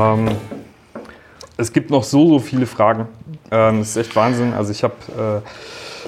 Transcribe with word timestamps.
Ähm, 0.00 0.28
es 1.56 1.72
gibt 1.72 1.90
noch 1.90 2.04
so, 2.04 2.26
so 2.28 2.38
viele 2.38 2.66
Fragen. 2.66 3.06
Ähm, 3.50 3.80
es 3.80 3.90
ist 3.90 3.96
echt 3.96 4.16
Wahnsinn. 4.16 4.54
Also 4.54 4.72
ich 4.72 4.82
habe 4.82 4.94
äh, 5.44 5.48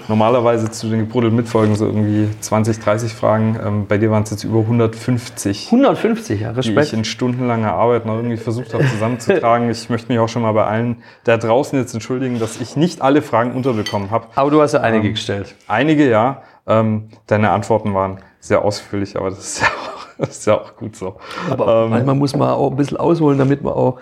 normalerweise 0.08 0.70
zu 0.70 0.88
den 0.88 1.00
gebrodelten 1.00 1.36
Mitfolgen 1.36 1.74
so 1.76 1.86
irgendwie 1.86 2.28
20, 2.40 2.78
30 2.78 3.12
Fragen. 3.12 3.58
Ähm, 3.62 3.86
bei 3.86 3.98
dir 3.98 4.10
waren 4.10 4.22
es 4.22 4.30
jetzt 4.30 4.44
über 4.44 4.60
150. 4.60 5.66
150, 5.66 6.40
ja, 6.40 6.50
die 6.52 6.56
Respekt. 6.56 6.86
ich 6.86 6.92
in 6.94 7.04
stundenlanger 7.04 7.74
Arbeit 7.74 8.06
noch 8.06 8.16
irgendwie 8.16 8.38
versucht 8.38 8.72
habe 8.72 8.86
zusammenzutragen. 8.86 9.70
Ich 9.70 9.90
möchte 9.90 10.10
mich 10.10 10.18
auch 10.18 10.28
schon 10.28 10.42
mal 10.42 10.52
bei 10.52 10.64
allen 10.64 11.02
da 11.24 11.36
draußen 11.36 11.78
jetzt 11.78 11.92
entschuldigen, 11.92 12.38
dass 12.38 12.60
ich 12.60 12.76
nicht 12.76 13.02
alle 13.02 13.20
Fragen 13.20 13.52
unterbekommen 13.52 14.10
habe. 14.10 14.28
Aber 14.34 14.50
du 14.50 14.62
hast 14.62 14.72
ja 14.72 14.80
einige 14.80 15.08
Ähm, 15.08 15.14
gestellt. 15.14 15.54
Einige 15.68 16.08
ja. 16.08 16.42
Ähm, 16.66 17.08
deine 17.26 17.50
Antworten 17.50 17.92
waren 17.92 18.20
sehr 18.40 18.64
ausführlich, 18.64 19.16
aber 19.16 19.30
das 19.30 19.38
ist 19.40 19.60
ja 19.62 19.66
auch, 19.66 19.91
das 20.22 20.30
ist 20.38 20.46
ja 20.46 20.54
auch 20.54 20.76
gut 20.76 20.96
so. 20.96 21.16
Aber 21.50 21.84
ähm, 21.84 21.90
manchmal 21.90 22.14
muss 22.14 22.34
man 22.36 22.50
auch 22.50 22.70
ein 22.70 22.76
bisschen 22.76 22.96
ausholen, 22.96 23.38
damit 23.38 23.62
man 23.62 23.72
auch, 23.72 24.00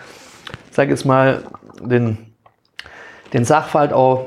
sag 0.70 0.88
jetzt 0.88 1.04
mal, 1.04 1.42
den, 1.80 2.18
den 3.32 3.44
Sachverhalt 3.44 3.92
auch 3.92 4.26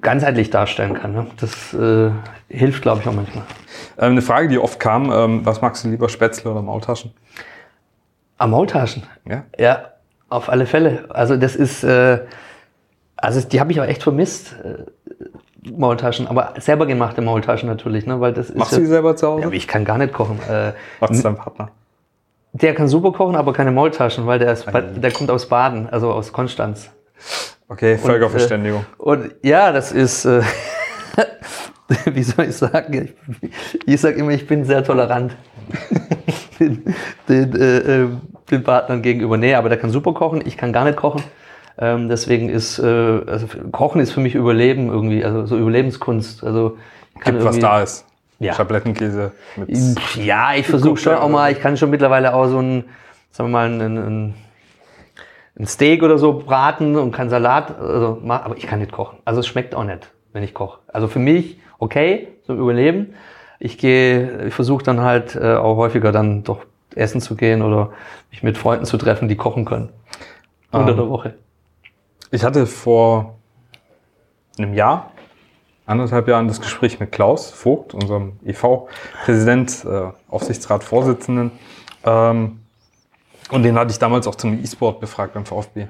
ganzheitlich 0.00 0.50
darstellen 0.50 0.94
kann. 0.94 1.12
Ne? 1.12 1.26
Das 1.40 1.74
äh, 1.74 2.10
hilft, 2.48 2.82
glaube 2.82 3.00
ich, 3.02 3.08
auch 3.08 3.14
manchmal. 3.14 3.44
Ähm, 3.98 4.12
eine 4.12 4.22
Frage, 4.22 4.48
die 4.48 4.58
oft 4.58 4.80
kam, 4.80 5.12
ähm, 5.12 5.44
was 5.44 5.60
magst 5.60 5.84
du 5.84 5.88
lieber, 5.88 6.08
Spätzle 6.08 6.50
oder 6.50 6.62
Maultaschen? 6.62 7.12
Am 8.38 8.50
Maultaschen. 8.50 9.02
Ja? 9.28 9.44
Ja, 9.58 9.92
auf 10.28 10.48
alle 10.48 10.66
Fälle. 10.66 11.04
Also 11.08 11.36
das 11.36 11.56
ist, 11.56 11.84
äh, 11.84 12.20
also 13.16 13.46
die 13.46 13.60
habe 13.60 13.72
ich 13.72 13.80
auch 13.80 13.86
echt 13.86 14.02
vermisst, 14.02 14.54
äh, 14.64 14.84
Maultaschen, 15.76 16.26
aber 16.26 16.54
selber 16.58 16.86
gemachte 16.86 17.20
Maultaschen 17.20 17.68
natürlich, 17.68 18.06
ne? 18.06 18.20
weil 18.20 18.32
das 18.32 18.54
Machst 18.54 18.72
ist 18.72 18.78
du 18.78 18.82
die 18.82 18.86
ja, 18.86 18.94
selber 18.94 19.16
zu 19.16 19.26
ja, 19.26 19.32
Hause? 19.32 19.46
aber 19.46 19.54
ich 19.54 19.68
kann 19.68 19.84
gar 19.84 19.98
nicht 19.98 20.12
kochen. 20.12 20.38
Äh, 20.48 20.72
Macht 21.00 21.12
es 21.12 21.22
dein 21.22 21.36
Partner? 21.36 21.70
der 22.52 22.74
kann 22.74 22.88
super 22.88 23.12
kochen, 23.12 23.36
aber 23.36 23.52
keine 23.52 23.70
Maultaschen, 23.70 24.26
weil 24.26 24.38
der, 24.38 24.52
ist, 24.52 24.66
der 24.66 25.12
kommt 25.12 25.30
aus 25.30 25.48
Baden, 25.48 25.88
also 25.88 26.12
aus 26.12 26.32
Konstanz. 26.32 26.90
Okay, 27.68 27.98
Völkerverständigung. 27.98 28.86
Und 28.96 29.34
ja, 29.42 29.72
das 29.72 29.92
ist, 29.92 30.24
äh, 30.24 30.42
wie 32.06 32.22
soll 32.22 32.46
ich 32.46 32.56
sagen, 32.56 33.14
ich, 33.42 33.80
ich 33.86 34.00
sage 34.00 34.18
immer, 34.18 34.30
ich 34.30 34.46
bin 34.46 34.64
sehr 34.64 34.82
tolerant 34.82 35.36
den, 36.58 36.82
den, 37.28 37.60
äh, 37.60 37.78
äh, 37.78 38.08
den 38.50 38.64
Partnern 38.64 39.02
gegenüber. 39.02 39.36
Nee, 39.36 39.54
aber 39.54 39.68
der 39.68 39.78
kann 39.78 39.90
super 39.90 40.14
kochen, 40.14 40.42
ich 40.44 40.56
kann 40.56 40.72
gar 40.72 40.84
nicht 40.84 40.96
kochen. 40.96 41.22
Ähm, 41.78 42.08
deswegen 42.08 42.48
ist, 42.48 42.78
äh, 42.78 42.84
also 42.84 43.46
Kochen 43.70 44.00
ist 44.00 44.12
für 44.12 44.20
mich 44.20 44.34
Überleben 44.34 44.88
irgendwie, 44.88 45.24
also 45.24 45.46
so 45.46 45.56
Überlebenskunst. 45.56 46.42
Also 46.42 46.76
ich 47.14 47.20
kann 47.20 47.34
Gibt, 47.34 47.44
was 47.44 47.58
da 47.58 47.82
ist. 47.82 48.04
Ja. 48.40 48.54
Schablettenkäse 48.54 49.32
mit. 49.56 49.68
ja, 50.16 50.54
ich 50.54 50.66
versuche 50.66 50.96
schon 50.96 51.14
auch 51.14 51.28
mal, 51.28 51.50
ich 51.50 51.60
kann 51.60 51.76
schon 51.76 51.90
mittlerweile 51.90 52.34
auch 52.34 52.46
so 52.46 52.60
ein, 52.60 52.84
sagen 53.32 53.50
wir 53.50 53.52
mal, 53.52 53.68
ein, 53.68 53.80
ein, 53.80 54.34
ein 55.58 55.66
Steak 55.66 56.04
oder 56.04 56.18
so 56.18 56.34
braten 56.34 56.94
und 56.96 57.10
kann 57.10 57.30
Salat, 57.30 57.76
also, 57.80 58.20
aber 58.28 58.56
ich 58.56 58.66
kann 58.66 58.78
nicht 58.78 58.92
kochen. 58.92 59.18
Also 59.24 59.40
es 59.40 59.46
schmeckt 59.48 59.74
auch 59.74 59.82
nicht, 59.82 60.12
wenn 60.32 60.44
ich 60.44 60.54
koche. 60.54 60.78
Also 60.86 61.08
für 61.08 61.18
mich 61.18 61.58
okay, 61.78 62.28
zum 62.46 62.58
Überleben. 62.58 63.14
Ich 63.60 63.78
gehe, 63.78 64.46
ich 64.46 64.54
versuche 64.54 64.84
dann 64.84 65.00
halt 65.00 65.34
äh, 65.34 65.54
auch 65.54 65.76
häufiger 65.76 66.12
dann 66.12 66.44
doch 66.44 66.60
essen 66.94 67.20
zu 67.20 67.34
gehen 67.34 67.62
oder 67.62 67.90
mich 68.30 68.42
mit 68.42 68.56
Freunden 68.56 68.84
zu 68.84 68.98
treffen, 68.98 69.28
die 69.28 69.36
kochen 69.36 69.64
können. 69.64 69.88
Unter 70.70 70.90
Ähm, 70.90 70.96
der 70.96 71.08
Woche. 71.08 71.34
Ich 72.30 72.44
hatte 72.44 72.66
vor 72.66 73.38
einem 74.58 74.74
Jahr, 74.74 75.12
anderthalb 75.86 76.28
Jahren, 76.28 76.46
das 76.46 76.60
Gespräch 76.60 77.00
mit 77.00 77.10
Klaus 77.10 77.50
Vogt, 77.50 77.94
unserem 77.94 78.34
EV-Präsident, 78.44 79.84
äh, 79.86 80.10
Aufsichtsratsvorsitzenden. 80.28 81.52
Ähm, 82.04 82.58
und 83.50 83.62
den 83.62 83.78
hatte 83.78 83.92
ich 83.92 83.98
damals 83.98 84.26
auch 84.26 84.34
zum 84.34 84.62
E-Sport 84.62 85.00
befragt 85.00 85.32
beim 85.32 85.46
VfB. 85.46 85.86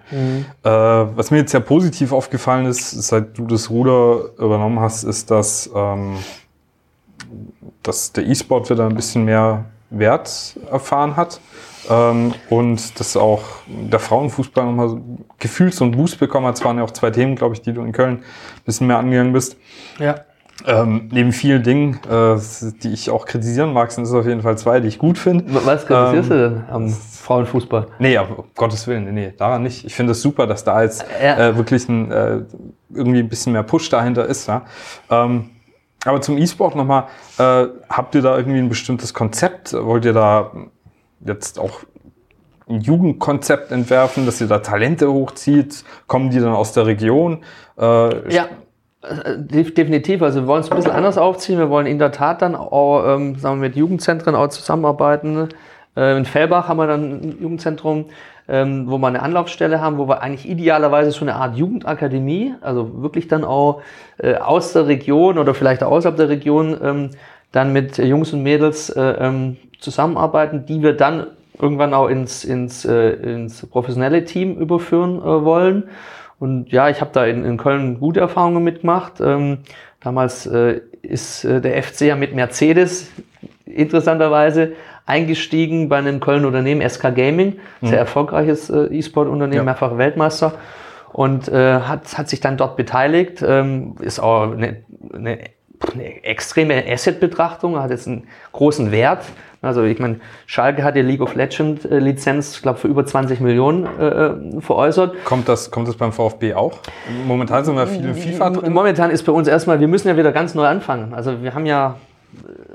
Äh, 0.62 0.68
was 0.70 1.32
mir 1.32 1.38
jetzt 1.38 1.50
sehr 1.50 1.60
positiv 1.60 2.12
aufgefallen 2.12 2.66
ist, 2.66 2.90
seit 2.90 3.36
du 3.36 3.46
das 3.46 3.68
Ruder 3.68 4.30
übernommen 4.38 4.78
hast, 4.78 5.02
ist, 5.02 5.32
dass, 5.32 5.68
ähm, 5.74 6.18
dass 7.82 8.12
der 8.12 8.26
E-Sport 8.26 8.70
wieder 8.70 8.86
ein 8.86 8.94
bisschen 8.94 9.24
mehr 9.24 9.64
Wert 9.90 10.56
erfahren 10.70 11.16
hat. 11.16 11.40
Ähm, 11.90 12.34
und 12.50 12.98
dass 13.00 13.16
auch 13.16 13.42
der 13.66 13.98
Frauenfußball 13.98 14.64
nochmal 14.64 14.88
so 14.90 15.00
gefühlt 15.38 15.74
so 15.74 15.84
einen 15.84 15.92
Boost 15.92 16.18
bekommen 16.18 16.46
hat. 16.46 16.56
Es 16.56 16.64
waren 16.64 16.76
ja 16.78 16.84
auch 16.84 16.90
zwei 16.90 17.10
Themen, 17.10 17.34
glaube 17.36 17.54
ich, 17.54 17.62
die 17.62 17.72
du 17.72 17.82
in 17.82 17.92
Köln 17.92 18.16
ein 18.16 18.62
bisschen 18.64 18.86
mehr 18.86 18.98
angegangen 18.98 19.32
bist. 19.32 19.56
Ja. 19.98 20.16
Ähm, 20.66 21.08
neben 21.12 21.30
vielen 21.32 21.62
Dingen, 21.62 22.00
äh, 22.10 22.36
die 22.82 22.92
ich 22.92 23.10
auch 23.10 23.26
kritisieren 23.26 23.72
mag, 23.72 23.92
sind 23.92 24.04
es 24.04 24.12
auf 24.12 24.26
jeden 24.26 24.42
Fall 24.42 24.58
zwei, 24.58 24.80
die 24.80 24.88
ich 24.88 24.98
gut 24.98 25.16
finde. 25.16 25.44
Was 25.64 25.86
kritisierst 25.86 26.30
Ähm, 26.30 26.36
du 26.36 26.50
denn 26.50 26.64
am 26.68 26.88
Frauenfußball? 26.90 27.86
Nee, 28.00 28.16
aber 28.16 28.40
um 28.40 28.44
Gottes 28.56 28.86
Willen, 28.88 29.14
nee, 29.14 29.32
daran 29.38 29.62
nicht. 29.62 29.84
Ich 29.84 29.94
finde 29.94 30.12
es 30.12 30.20
super, 30.20 30.48
dass 30.48 30.64
da 30.64 30.82
jetzt 30.82 31.04
Ja. 31.22 31.50
äh, 31.50 31.56
wirklich 31.56 31.88
ein, 31.88 32.10
äh, 32.10 32.40
irgendwie 32.92 33.20
ein 33.20 33.28
bisschen 33.28 33.52
mehr 33.52 33.62
Push 33.62 33.88
dahinter 33.88 34.26
ist. 34.26 34.48
Ja? 34.48 34.62
Ähm, 35.08 35.50
aber 36.04 36.20
zum 36.20 36.36
E-Sport 36.38 36.74
nochmal, 36.74 37.04
äh, 37.38 37.66
habt 37.88 38.16
ihr 38.16 38.22
da 38.22 38.36
irgendwie 38.36 38.58
ein 38.58 38.68
bestimmtes 38.68 39.14
Konzept? 39.14 39.72
Wollt 39.74 40.04
ihr 40.04 40.12
da 40.12 40.50
jetzt 41.24 41.58
auch 41.58 41.80
ein 42.68 42.80
Jugendkonzept 42.80 43.72
entwerfen, 43.72 44.26
dass 44.26 44.40
ihr 44.40 44.46
da 44.46 44.58
Talente 44.58 45.10
hochzieht? 45.12 45.84
Kommen 46.06 46.30
die 46.30 46.38
dann 46.38 46.52
aus 46.52 46.72
der 46.72 46.86
Region? 46.86 47.38
Äh, 47.78 48.32
Ja, 48.34 48.44
äh, 49.02 49.36
def- 49.38 49.74
definitiv. 49.74 50.22
Also 50.22 50.42
wir 50.42 50.46
wollen 50.46 50.60
es 50.60 50.70
ein 50.70 50.76
bisschen 50.76 50.92
anders 50.92 51.16
aufziehen. 51.18 51.58
Wir 51.58 51.70
wollen 51.70 51.86
in 51.86 51.98
der 51.98 52.12
Tat 52.12 52.42
dann 52.42 52.54
auch 52.54 53.04
ähm, 53.16 53.36
sagen 53.36 53.60
wir, 53.60 53.68
mit 53.68 53.76
Jugendzentren 53.76 54.34
auch 54.34 54.48
zusammenarbeiten. 54.48 55.48
Äh, 55.96 56.16
in 56.18 56.24
Fellbach 56.26 56.68
haben 56.68 56.76
wir 56.76 56.86
dann 56.86 57.20
ein 57.20 57.38
Jugendzentrum, 57.40 58.06
ähm, 58.50 58.84
wo 58.90 58.98
wir 58.98 59.06
eine 59.08 59.22
Anlaufstelle 59.22 59.80
haben, 59.80 59.96
wo 59.98 60.06
wir 60.08 60.20
eigentlich 60.20 60.48
idealerweise 60.48 61.10
so 61.10 61.22
eine 61.22 61.34
Art 61.36 61.56
Jugendakademie, 61.56 62.54
also 62.60 63.02
wirklich 63.02 63.28
dann 63.28 63.44
auch 63.44 63.82
äh, 64.18 64.34
aus 64.36 64.72
der 64.74 64.86
Region 64.86 65.38
oder 65.38 65.54
vielleicht 65.54 65.82
auch 65.82 65.90
außerhalb 65.90 66.16
der 66.16 66.28
Region 66.28 66.78
ähm, 66.82 67.10
dann 67.52 67.72
mit 67.72 67.98
Jungs 67.98 68.32
und 68.32 68.42
Mädels 68.42 68.90
äh, 68.90 69.00
ähm, 69.00 69.56
zusammenarbeiten, 69.80 70.66
die 70.66 70.82
wir 70.82 70.92
dann 70.92 71.28
irgendwann 71.60 71.94
auch 71.94 72.08
ins, 72.08 72.44
ins, 72.44 72.84
äh, 72.84 73.10
ins 73.10 73.66
professionelle 73.66 74.24
Team 74.24 74.56
überführen 74.58 75.18
äh, 75.20 75.44
wollen. 75.44 75.84
Und 76.38 76.70
ja, 76.70 76.88
ich 76.88 77.00
habe 77.00 77.10
da 77.12 77.26
in, 77.26 77.44
in 77.44 77.56
Köln 77.56 77.98
gute 77.98 78.20
Erfahrungen 78.20 78.62
mitgemacht. 78.62 79.14
Ähm, 79.20 79.58
damals 80.00 80.46
äh, 80.46 80.80
ist 81.02 81.44
äh, 81.44 81.60
der 81.60 81.82
FC 81.82 82.02
ja 82.02 82.16
mit 82.16 82.34
Mercedes 82.34 83.10
interessanterweise 83.64 84.72
eingestiegen 85.06 85.88
bei 85.88 85.96
einem 85.96 86.20
Kölner 86.20 86.46
Unternehmen, 86.48 86.86
SK 86.88 87.14
Gaming, 87.14 87.58
sehr 87.80 87.98
erfolgreiches 87.98 88.68
äh, 88.70 88.84
E-Sport-Unternehmen, 88.94 89.56
Ja. 89.58 89.62
mehrfach 89.64 89.96
Weltmeister 89.96 90.52
und 91.12 91.48
äh, 91.48 91.80
hat, 91.80 92.18
hat 92.18 92.28
sich 92.28 92.40
dann 92.40 92.56
dort 92.58 92.76
beteiligt, 92.76 93.42
ähm, 93.46 93.96
ist 94.00 94.20
auch 94.20 94.52
eine, 94.52 94.82
eine, 95.14 95.38
eine 95.92 96.24
extreme 96.24 96.84
Asset-Betrachtung, 96.86 97.78
hat 97.80 97.90
jetzt 97.90 98.06
einen 98.06 98.26
großen 98.52 98.90
Wert. 98.90 99.24
Also 99.60 99.82
ich 99.82 99.98
meine, 99.98 100.20
Schalke 100.46 100.84
hat 100.84 100.94
die 100.94 101.02
League 101.02 101.20
of 101.20 101.34
Legends 101.34 101.84
äh, 101.84 101.98
Lizenz, 101.98 102.56
ich 102.56 102.62
glaube, 102.62 102.78
für 102.78 102.86
über 102.86 103.04
20 103.04 103.40
Millionen 103.40 103.88
äh, 103.98 104.06
äh, 104.06 104.60
veräußert. 104.60 105.24
kommt, 105.24 105.48
das, 105.48 105.70
kommt 105.72 105.88
das 105.88 105.96
beim 105.96 106.12
VfB 106.12 106.54
auch? 106.54 106.78
Momentan 107.26 107.64
sind 107.64 107.74
wir 107.74 107.86
viel 107.88 108.04
in 108.04 108.14
FIFA 108.14 108.50
drin. 108.50 108.72
Momentan 108.72 109.10
ist 109.10 109.24
bei 109.24 109.32
uns 109.32 109.48
erstmal, 109.48 109.80
wir 109.80 109.88
müssen 109.88 110.06
ja 110.06 110.16
wieder 110.16 110.30
ganz 110.30 110.54
neu 110.54 110.64
anfangen. 110.64 111.12
Also 111.12 111.42
wir 111.42 111.54
haben 111.54 111.66
ja, 111.66 111.96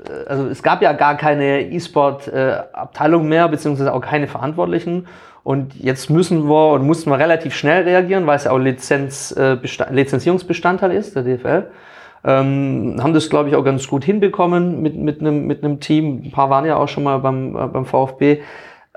äh, 0.06 0.28
also 0.28 0.46
es 0.48 0.62
gab 0.62 0.82
ja 0.82 0.92
gar 0.92 1.16
keine 1.16 1.62
E-Sport-Abteilung 1.62 3.28
mehr, 3.28 3.48
beziehungsweise 3.48 3.92
auch 3.92 4.02
keine 4.02 4.28
Verantwortlichen. 4.28 5.06
Und 5.42 5.74
jetzt 5.76 6.10
müssen 6.10 6.48
wir 6.48 6.72
und 6.72 6.86
mussten 6.86 7.10
wir 7.10 7.18
relativ 7.18 7.54
schnell 7.54 7.84
reagieren, 7.84 8.26
weil 8.26 8.36
es 8.36 8.44
ja 8.44 8.50
auch 8.50 8.58
Lizenz, 8.58 9.32
äh, 9.32 9.56
Besta- 9.56 9.90
Lizenzierungsbestandteil 9.90 10.92
ist, 10.92 11.16
der 11.16 11.22
DFL. 11.22 11.64
Ähm, 12.24 12.96
haben 13.00 13.12
das, 13.12 13.28
glaube 13.28 13.50
ich, 13.50 13.56
auch 13.56 13.64
ganz 13.64 13.86
gut 13.86 14.04
hinbekommen 14.04 14.80
mit, 14.80 14.96
mit, 14.96 15.20
einem, 15.20 15.46
mit 15.46 15.62
einem 15.62 15.80
Team. 15.80 16.22
Ein 16.24 16.30
paar 16.30 16.48
waren 16.48 16.64
ja 16.64 16.76
auch 16.76 16.88
schon 16.88 17.04
mal 17.04 17.18
beim, 17.18 17.54
äh, 17.54 17.66
beim 17.66 17.84
VfB. 17.84 18.40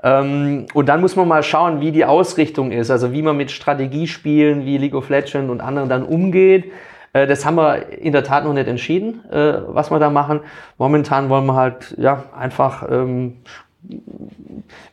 Ähm, 0.02 0.66
und 0.74 0.88
dann 0.88 1.00
muss 1.00 1.16
man 1.16 1.28
mal 1.28 1.42
schauen, 1.42 1.80
wie 1.80 1.92
die 1.92 2.04
Ausrichtung 2.04 2.70
ist, 2.70 2.90
also 2.90 3.12
wie 3.12 3.22
man 3.22 3.36
mit 3.36 3.50
Strategiespielen 3.50 4.64
wie 4.64 4.78
League 4.78 4.94
of 4.94 5.08
Legends 5.08 5.50
und 5.50 5.60
anderen 5.60 5.88
dann 5.88 6.04
umgeht. 6.04 6.70
Äh, 7.12 7.26
das 7.26 7.44
haben 7.44 7.56
wir 7.56 7.98
in 7.98 8.12
der 8.12 8.24
Tat 8.24 8.44
noch 8.44 8.52
nicht 8.52 8.68
entschieden, 8.68 9.24
äh, 9.30 9.54
was 9.66 9.90
wir 9.90 9.98
da 9.98 10.10
machen. 10.10 10.40
Momentan 10.78 11.28
wollen 11.28 11.46
wir 11.46 11.54
halt 11.54 11.94
ja 11.98 12.24
einfach 12.38 12.88
ähm, 12.90 13.38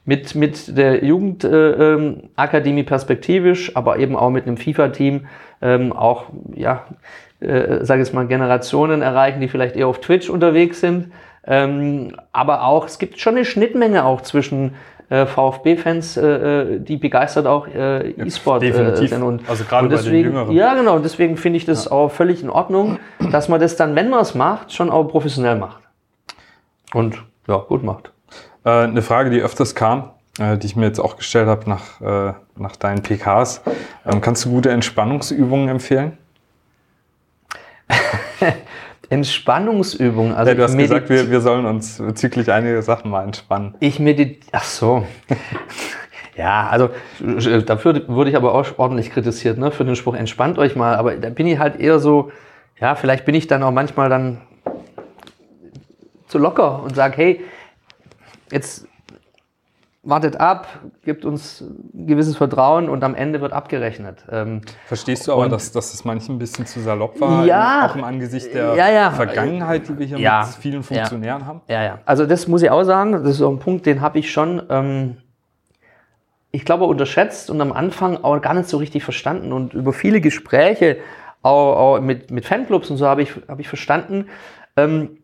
mit, 0.06 0.36
mit 0.36 0.78
der 0.78 1.04
Jugendakademie 1.04 2.80
äh, 2.80 2.84
ähm, 2.84 2.86
perspektivisch, 2.86 3.76
aber 3.76 3.98
eben 4.00 4.16
auch 4.16 4.30
mit 4.30 4.48
einem 4.48 4.58
FIFA-Team 4.58 5.28
ähm, 5.62 5.94
auch, 5.94 6.26
ja, 6.54 6.86
äh, 7.40 7.84
sage 7.84 8.02
ich 8.02 8.14
mal, 8.14 8.28
Generationen 8.28 9.02
erreichen, 9.02 9.42
die 9.42 9.48
vielleicht 9.48 9.76
eher 9.76 9.88
auf 9.88 10.00
Twitch 10.00 10.30
unterwegs 10.30 10.82
sind. 10.82 11.12
Ähm, 11.48 12.16
aber 12.32 12.64
auch, 12.64 12.86
es 12.86 12.98
gibt 12.98 13.20
schon 13.20 13.36
eine 13.36 13.46
Schnittmenge 13.46 14.04
auch 14.04 14.22
zwischen 14.22 14.74
äh, 15.10 15.26
VfB-Fans, 15.28 16.18
äh, 16.18 16.26
äh, 16.26 16.80
die 16.80 16.98
begeistert 16.98 17.46
auch 17.46 17.68
äh, 17.68 18.10
E-Sport 18.12 18.64
äh, 18.64 18.72
definitiv. 18.72 19.10
sind. 19.10 19.22
Und, 19.22 19.48
Also 19.48 19.64
gerade 19.64 19.84
und 19.84 19.90
bei 19.90 19.98
den 19.98 20.06
deswegen, 20.06 20.30
Jüngeren. 20.30 20.52
Ja, 20.56 20.74
genau. 20.74 21.00
Deswegen 21.00 21.38
finde 21.38 21.58
ich 21.58 21.66
das 21.66 21.88
auch 21.88 22.10
völlig 22.10 22.42
in 22.42 22.50
Ordnung, 22.50 22.98
dass 23.32 23.48
man 23.48 23.60
das 23.60 23.76
dann, 23.76 23.96
wenn 23.96 24.10
man 24.10 24.22
es 24.22 24.34
macht, 24.34 24.74
schon 24.74 24.90
auch 24.90 25.04
professionell 25.04 25.58
macht. 25.58 25.82
Und 26.94 27.22
ja, 27.48 27.58
gut 27.58 27.84
macht. 27.84 28.12
Äh, 28.64 28.70
eine 28.70 29.02
Frage, 29.04 29.30
die 29.30 29.42
öfters 29.42 29.76
kam, 29.76 30.12
die 30.38 30.66
ich 30.66 30.76
mir 30.76 30.86
jetzt 30.86 31.00
auch 31.00 31.16
gestellt 31.16 31.48
habe 31.48 31.70
nach, 31.70 32.36
nach 32.58 32.76
deinen 32.76 33.02
PKs. 33.02 33.62
Ähm, 34.06 34.20
kannst 34.20 34.44
du 34.44 34.50
gute 34.50 34.70
Entspannungsübungen 34.70 35.70
empfehlen? 35.70 36.18
Entspannungsübungen. 39.10 40.34
Also 40.34 40.52
Ja, 40.52 40.56
du 40.56 40.64
hast 40.64 40.78
gesagt, 40.78 41.10
wir, 41.10 41.30
wir 41.30 41.42
sollen 41.42 41.66
uns 41.66 41.98
bezüglich 41.98 42.52
einiger 42.52 42.82
Sachen 42.82 43.12
mal 43.12 43.24
entspannen. 43.24 43.76
Ich 43.80 44.00
meditiere. 44.00 44.48
Ach 44.52 44.64
so. 44.64 45.06
ja, 46.36 46.68
also 46.68 46.90
äh, 47.24 47.64
dafür 47.64 48.08
wurde 48.08 48.30
ich 48.30 48.36
aber 48.36 48.54
auch 48.54 48.66
ordentlich 48.78 49.12
kritisiert, 49.12 49.58
ne, 49.58 49.72
für 49.72 49.86
den 49.86 49.96
Spruch, 49.96 50.16
entspannt 50.16 50.58
euch 50.58 50.76
mal. 50.76 50.96
Aber 50.96 51.16
da 51.16 51.30
bin 51.30 51.48
ich 51.48 51.60
halt 51.60 51.80
eher 51.80 52.00
so, 52.00 52.32
ja, 52.80 52.96
vielleicht 52.96 53.26
bin 53.26 53.36
ich 53.36 53.48
dann 53.48 53.64
auch 53.64 53.72
manchmal 53.72 54.10
dann 54.10 54.42
zu 56.28 56.38
locker 56.38 56.82
und 56.84 56.96
sage, 56.96 57.18
hey, 57.18 57.42
jetzt 58.52 58.88
wartet 60.06 60.40
ab, 60.40 60.68
gibt 61.04 61.26
uns 61.26 61.62
ein 61.62 62.08
gewisses 62.08 62.38
Vertrauen 62.38 62.90
und 62.90 63.04
am 63.04 63.16
Ende 63.16 63.42
wird 63.42 63.52
abgerechnet. 63.52 64.24
Ähm, 64.32 64.62
Verstehst 64.86 65.28
du 65.28 65.34
aber, 65.34 65.50
dass, 65.50 65.72
dass 65.72 65.94
es 65.94 66.06
manchmal 66.06 66.36
ein 66.36 66.40
bisschen 66.40 66.66
zu 66.68 66.80
salopp 66.80 67.20
war? 67.20 67.46
Ja. 67.46 67.90
Auch 67.90 67.96
im 67.96 68.04
Angesicht 68.04 68.54
der 68.54 68.76
Ja, 68.76 68.90
ja. 68.90 69.12
Vergangenheit, 69.12 69.90
die 69.90 69.98
wir 69.98 70.06
hier 70.06 70.18
mit 70.20 70.48
vielen 70.60 70.84
Funktionären 70.84 71.46
haben? 71.46 71.62
Ja, 71.68 71.84
ja. 71.84 72.00
Also 72.06 72.26
das 72.26 72.48
muss 72.48 72.62
ich 72.62 72.70
auch 72.70 72.84
sagen, 72.84 73.14
das 73.14 73.24
ist 73.24 73.38
so 73.38 73.50
ein 73.50 73.60
Punkt, 73.60 73.86
den 73.88 74.02
habe 74.02 74.20
ich 74.20 74.32
schon, 74.32 74.62
ähm, 74.70 75.18
ich 76.52 76.64
glaube, 76.64 76.86
unterschätzt 76.86 77.50
und 77.50 77.60
am 77.60 77.74
Anfang 77.74 78.24
auch 78.24 78.40
gar 78.42 78.54
nicht 78.54 78.70
so 78.70 78.78
richtig 78.78 79.04
verstanden. 79.04 79.52
Und 79.52 79.74
über 79.74 79.92
viele 79.92 80.22
Gespräche, 80.22 80.98
auch, 81.42 81.98
auch 81.98 82.02
mit, 82.02 82.30
mit 82.30 82.46
Fanclubs 82.46 82.92
und 82.92 82.98
so, 82.98 83.08
habe 83.08 83.24
ich, 83.24 83.34
habe 83.48 83.62
ich 83.62 83.68
verstanden, 83.68 84.28
ähm, 84.78 85.18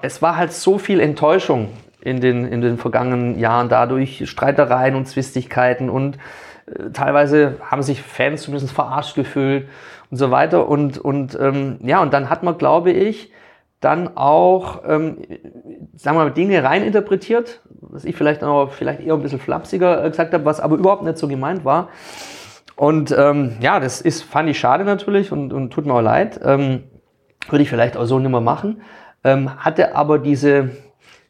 es 0.00 0.22
war 0.22 0.36
halt 0.36 0.52
so 0.52 0.78
viel 0.78 0.98
Enttäuschung 0.98 1.68
in 2.02 2.20
den, 2.20 2.44
in 2.44 2.60
den 2.60 2.78
vergangenen 2.78 3.38
Jahren 3.38 3.68
dadurch, 3.68 4.28
Streitereien 4.28 4.94
und 4.94 5.06
Zwistigkeiten 5.06 5.88
und 5.88 6.18
äh, 6.66 6.90
teilweise 6.92 7.56
haben 7.62 7.82
sich 7.82 8.02
Fans 8.02 8.42
zumindest 8.42 8.72
verarscht 8.72 9.14
gefühlt 9.14 9.68
und 10.10 10.16
so 10.16 10.30
weiter. 10.30 10.68
Und, 10.68 10.98
und 10.98 11.38
ähm, 11.40 11.78
ja, 11.82 12.02
und 12.02 12.12
dann 12.12 12.28
hat 12.28 12.42
man, 12.42 12.58
glaube 12.58 12.90
ich, 12.90 13.32
dann 13.80 14.16
auch, 14.16 14.82
ähm, 14.86 15.18
sagen 15.96 16.16
wir 16.16 16.24
mal, 16.24 16.30
Dinge 16.30 16.62
reininterpretiert, 16.62 17.60
was 17.80 18.04
ich 18.04 18.14
vielleicht 18.14 18.44
auch 18.44 18.70
vielleicht 18.70 19.00
eher 19.00 19.14
ein 19.14 19.22
bisschen 19.22 19.40
flapsiger 19.40 20.04
äh, 20.04 20.10
gesagt 20.10 20.32
habe, 20.32 20.44
was 20.44 20.60
aber 20.60 20.76
überhaupt 20.76 21.02
nicht 21.02 21.18
so 21.18 21.28
gemeint 21.28 21.64
war. 21.64 21.88
Und 22.76 23.14
ähm, 23.16 23.56
ja, 23.60 23.80
das 23.80 24.00
ist, 24.00 24.22
fand 24.22 24.48
ich 24.48 24.58
schade 24.58 24.84
natürlich 24.84 25.30
und, 25.30 25.52
und 25.52 25.70
tut 25.72 25.86
mir 25.86 25.94
auch 25.94 26.00
leid. 26.00 26.40
Ähm, 26.44 26.84
würde 27.48 27.62
ich 27.62 27.70
vielleicht 27.70 27.96
auch 27.96 28.04
so 28.04 28.18
nicht 28.18 28.30
mehr 28.30 28.40
machen. 28.40 28.82
Ähm, 29.24 29.64
hatte 29.64 29.96
aber 29.96 30.18
diese, 30.18 30.70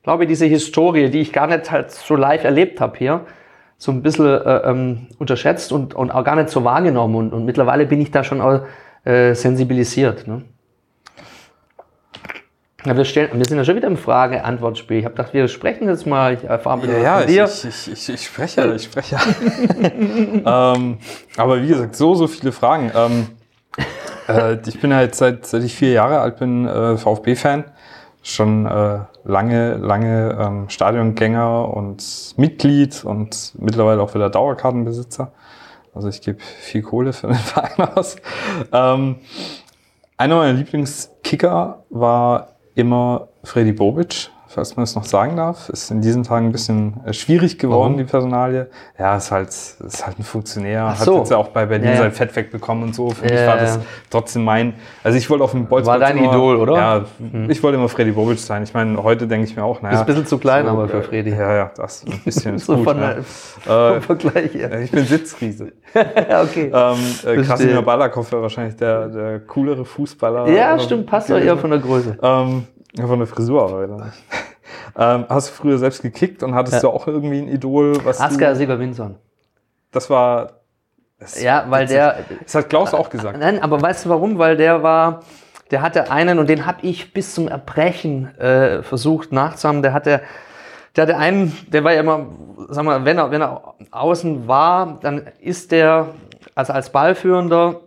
glaube 0.03 0.27
diese 0.27 0.47
Historie, 0.47 1.11
die 1.11 1.21
ich 1.21 1.33
gar 1.33 1.47
nicht 1.47 1.71
halt 1.71 1.91
so 1.91 2.17
live 2.17 2.45
erlebt 2.45 2.81
habe 2.81 2.99
hier, 2.99 3.27
so 3.79 3.93
ein 3.93 4.03
bisschen 4.03 4.27
äh, 4.27 4.57
ähm, 4.65 5.07
unterschätzt 5.19 5.73
und, 5.73 5.95
und 5.95 6.11
auch 6.11 6.25
gar 6.25 6.37
nicht 6.37 6.51
so 6.51 6.65
wahrgenommen. 6.65 7.15
Und, 7.17 7.33
und 7.33 7.45
mittlerweile 7.45 7.87
bin 7.87 8.01
ich 8.01 8.11
da 8.11 8.23
schon 8.25 8.41
auch 8.41 8.61
äh, 9.05 9.35
sensibilisiert. 9.35 10.27
Ne? 10.27 10.43
Ja, 12.85 12.97
wir, 12.97 13.05
stellen, 13.05 13.31
wir 13.35 13.45
sind 13.45 13.59
ja 13.59 13.65
schon 13.65 13.77
wieder 13.77 13.87
im 13.87 13.97
Frage-Antwort-Spiel. 13.97 14.99
Ich 14.99 15.05
habe 15.05 15.15
gedacht, 15.15 15.33
wir 15.35 15.47
sprechen 15.47 15.89
jetzt 15.89 16.05
mal. 16.05 16.35
Ich 16.35 16.43
erfahre 16.43 16.77
ein 16.77 16.81
bisschen 16.81 16.97
was 16.97 17.05
Ja, 17.05 17.21
ich, 17.21 17.27
dir. 17.27 17.45
ich, 17.45 17.65
ich, 17.65 17.93
ich, 17.93 18.09
ich 18.09 18.27
spreche, 18.27 18.75
ich 18.75 18.83
spreche. 18.83 19.17
ähm, 20.45 20.99
aber 21.37 21.63
wie 21.63 21.69
gesagt, 21.69 21.95
so, 21.95 22.15
so 22.15 22.27
viele 22.27 22.51
Fragen. 22.51 22.91
Ähm, 22.95 23.29
äh, 24.29 24.59
ich 24.67 24.81
bin 24.81 24.93
halt 24.93 25.15
seit, 25.15 25.47
seit 25.47 25.63
ich 25.63 25.75
vier 25.75 25.93
Jahre 25.93 26.21
alt 26.21 26.39
bin, 26.39 26.67
äh, 26.67 26.97
VfB-Fan. 26.97 27.65
Schon 28.23 28.67
äh, 28.67 29.01
lange, 29.25 29.75
lange 29.75 30.39
ähm, 30.41 30.69
Stadiongänger 30.69 31.69
und 31.75 32.35
Mitglied 32.37 33.05
und 33.05 33.53
mittlerweile 33.59 34.01
auch 34.01 34.15
wieder 34.15 34.31
Dauerkartenbesitzer. 34.31 35.33
Also 35.95 36.09
ich 36.09 36.23
gebe 36.23 36.39
viel 36.41 36.83
Kohle 36.83 37.13
für 37.13 37.27
den 37.29 37.37
Verein 37.37 37.89
aus. 37.95 38.17
Ähm, 38.73 39.17
einer 40.17 40.37
meiner 40.37 40.53
Lieblingskicker 40.53 41.85
war 41.91 42.49
immer 42.75 43.29
Freddy 43.45 43.73
Bobic, 43.73 44.31
falls 44.53 44.77
man 44.77 44.85
es 44.85 44.95
noch 44.95 45.05
sagen 45.05 45.37
darf. 45.37 45.69
Ist 45.69 45.91
in 45.91 46.01
diesen 46.01 46.23
Tagen 46.23 46.47
ein 46.47 46.53
bisschen 46.53 47.01
äh, 47.05 47.13
schwierig 47.13 47.59
geworden, 47.59 47.81
Warum? 47.93 47.97
die 47.99 48.05
Personalie. 48.05 48.69
Ja, 48.99 49.17
ist 49.17 49.31
halt, 49.31 49.49
ist 49.49 50.07
halt 50.07 50.19
ein 50.19 50.23
Funktionär, 50.23 50.85
Ach 50.93 50.99
hat 50.99 51.05
so. 51.05 51.19
jetzt 51.19 51.31
ja 51.31 51.37
auch 51.39 51.49
bei 51.49 51.67
Berlin 51.67 51.91
Ja, 51.91 51.97
sein 51.97 52.13
Fett 52.13 52.35
wegbekommen 52.37 52.85
und 52.85 52.95
so. 52.95 53.11
Für 53.11 53.25
mich 53.25 53.33
Ja, 53.33 53.47
war 53.49 53.57
das 53.57 53.79
trotzdem 54.11 54.45
mein, 54.45 54.75
also 55.03 55.19
ich 55.19 55.29
wollte 55.31 55.45
auf 55.45 55.53
dem 55.53 55.67
Bolzplatz 55.67 56.01
War 56.01 56.07
dein 56.07 56.19
immer- 56.19 56.31
Idol, 56.33 56.57
oder? 56.57 56.75
Ja, 56.77 57.05
ich 57.49 57.63
wollte 57.63 57.79
immer 57.79 57.89
Freddy 57.89 58.13
Bobic 58.13 58.39
sein. 58.39 58.63
Ich 58.63 58.75
meine, 58.75 59.03
heute 59.03 59.27
denke 59.27 59.47
ich 59.47 59.57
mir 59.57 59.65
auch, 59.65 59.81
naja. 59.83 59.97
Bist 59.97 60.03
ein 60.03 60.07
bisschen 60.07 60.27
zu 60.27 60.39
klein, 60.39 60.65
so, 60.67 60.71
aber 60.73 60.89
für 60.89 60.99
äh, 60.99 61.03
Freddy. 61.03 61.31
Ja, 61.31 61.55
ja, 61.55 61.71
das 61.75 62.05
ein 62.07 62.21
bisschen 62.25 62.55
ist 62.57 62.67
So 62.67 62.77
gut. 62.77 62.85
von 62.85 62.99
ja. 63.01 63.15
der, 63.67 63.97
Äh, 63.97 64.01
Vergleich 64.01 64.55
her. 64.55 64.81
ich 64.81 64.91
bin 64.91 65.05
Sitzriese. 65.07 65.73
okay. 65.95 66.71
Ähm, 66.73 66.97
äh. 67.27 67.43
Krasimir 67.43 67.83
Balakov 67.83 68.31
wäre 68.33 68.43
wahrscheinlich 68.43 68.77
der, 68.77 69.09
der 69.09 69.41
coolere 69.41 69.85
Fußballer. 69.85 70.49
ja, 70.49 70.77
äh, 70.77 70.81
stimmt, 70.81 71.07
passt 71.07 71.31
doch 71.31 71.39
eher 71.39 71.57
von 71.57 71.71
der 71.71 71.79
Größe. 71.79 72.19
Ähm, 72.23 72.67
von 73.07 73.19
der 73.19 73.27
Frisur 73.27 73.63
aber 73.63 73.83
wieder 73.85 74.05
nicht. 74.05 74.23
Ähm, 74.97 75.27
hast 75.29 75.49
du 75.49 75.53
früher 75.55 75.79
selbst 75.79 76.03
gekickt 76.03 76.43
und 76.43 76.55
hattest 76.55 76.75
Ja. 76.75 76.81
du 76.81 76.89
auch 76.91 77.07
irgendwie 77.07 77.39
ein 77.39 77.49
Idol, 77.49 78.05
was 78.05 78.21
Asker 78.21 78.51
du, 78.51 78.57
Sieger 78.57 78.79
Winson. 78.79 79.17
Das 79.91 80.09
war. 80.11 80.61
Das 81.19 81.41
Ja, 81.41 81.67
weil 81.69 81.87
der. 81.87 82.17
Das 82.43 82.55
hat 82.55 82.69
Klaus 82.71 82.95
auch 82.95 83.11
gesagt. 83.11 83.39
Nein, 83.39 83.63
aber 83.63 83.81
weißt 83.81 84.05
du 84.07 84.09
warum? 84.11 84.39
Weil 84.39 84.57
der 84.57 84.83
war. 84.83 85.21
Der 85.71 85.81
hatte 85.81 86.11
einen 86.11 86.39
und 86.39 86.51
den 86.51 86.67
habe 86.67 86.79
ich 86.83 87.15
bis 87.15 87.35
zum 87.35 87.49
Erbrechen 87.49 88.37
äh, 88.39 88.83
versucht 88.83 89.33
nachzuhaben. 89.33 89.81
Der 89.81 89.95
hatte, 89.95 90.21
der 90.97 91.03
hatte 91.03 91.17
einen, 91.17 91.57
der 91.69 91.83
war 91.83 91.95
ja 91.95 92.01
immer, 92.01 92.27
sag 92.69 92.85
mal, 92.85 93.07
wenn 93.07 93.17
er, 93.17 93.31
wenn 93.31 93.41
er 93.41 93.75
außen 93.91 94.47
war, 94.47 94.99
dann 95.01 95.29
ist 95.41 95.73
der, 95.73 96.09
also 96.55 96.75
als 96.75 96.91
Ballführender, 96.91 97.81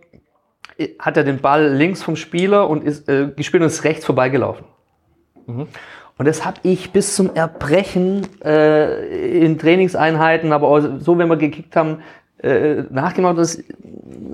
äh, 0.78 0.88
hat 0.98 1.16
er 1.16 1.22
den 1.22 1.40
Ball 1.40 1.68
links 1.68 2.02
vom 2.02 2.16
Spieler 2.16 2.68
und 2.68 2.82
ist 2.82 3.08
äh, 3.08 3.28
gespielt 3.36 3.62
und 3.62 3.68
ist 3.68 3.84
rechts 3.84 4.04
vorbeigelaufen. 4.04 4.64
Und 6.18 6.26
das 6.26 6.44
habe 6.44 6.58
ich 6.62 6.92
bis 6.92 7.14
zum 7.14 7.34
Erbrechen 7.34 8.26
äh, 8.42 9.44
in 9.44 9.58
Trainingseinheiten, 9.58 10.52
aber 10.52 10.68
auch 10.68 10.80
so, 10.98 11.18
wenn 11.18 11.28
wir 11.28 11.36
gekickt 11.36 11.76
haben, 11.76 11.98
äh, 12.42 12.84
nachgemacht. 12.90 13.38
Das 13.38 13.56
ist 13.56 13.64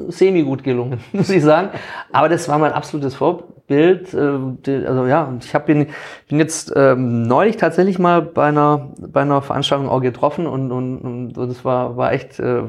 semi 0.08 0.42
gut 0.42 0.62
gelungen, 0.62 1.00
muss 1.12 1.30
ich 1.30 1.42
sagen. 1.42 1.70
Aber 2.12 2.28
das 2.28 2.48
war 2.48 2.58
mein 2.58 2.72
absolutes 2.72 3.14
Vorbild. 3.14 4.14
Äh, 4.14 4.86
also 4.86 5.06
ja, 5.06 5.24
und 5.24 5.44
ich 5.44 5.54
hab 5.54 5.66
bin, 5.66 5.88
bin 6.28 6.38
jetzt 6.38 6.72
ähm, 6.76 7.22
neulich 7.22 7.56
tatsächlich 7.56 7.98
mal 7.98 8.22
bei 8.22 8.46
einer, 8.46 8.90
bei 8.98 9.22
einer 9.22 9.42
Veranstaltung 9.42 9.88
auch 9.88 10.00
getroffen 10.00 10.46
und, 10.46 10.70
und, 10.70 10.98
und 10.98 11.32
das 11.34 11.64
war, 11.64 11.96
war 11.96 12.12
echt 12.12 12.38
äh, 12.38 12.62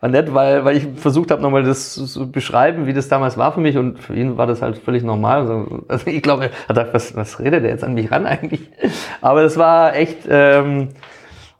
war 0.00 0.08
nett, 0.08 0.32
weil, 0.34 0.64
weil 0.64 0.76
ich 0.76 0.86
versucht 0.96 1.30
habe, 1.30 1.42
nochmal 1.42 1.62
das 1.62 1.94
zu 1.94 2.30
beschreiben, 2.30 2.86
wie 2.86 2.92
das 2.92 3.08
damals 3.08 3.36
war 3.36 3.52
für 3.52 3.60
mich 3.60 3.76
und 3.76 3.98
für 3.98 4.14
ihn 4.14 4.36
war 4.36 4.46
das 4.46 4.62
halt 4.62 4.78
völlig 4.78 5.02
normal. 5.02 5.40
Also, 5.40 5.84
also 5.88 6.06
ich 6.06 6.22
glaube, 6.22 6.44
er 6.44 6.50
hat 6.50 6.68
gedacht, 6.68 6.88
was, 6.92 7.16
was 7.16 7.40
redet 7.40 7.64
der 7.64 7.70
jetzt 7.70 7.84
an 7.84 7.94
mich 7.94 8.10
ran 8.10 8.26
eigentlich? 8.26 8.70
Aber 9.20 9.42
das 9.42 9.56
war 9.56 9.94
echt, 9.94 10.18
ähm, 10.28 10.88